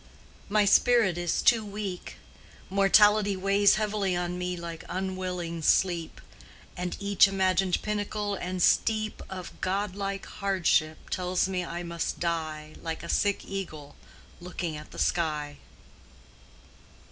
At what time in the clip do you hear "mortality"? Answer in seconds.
2.71-3.37